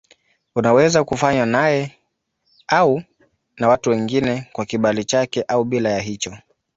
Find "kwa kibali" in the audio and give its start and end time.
4.53-5.05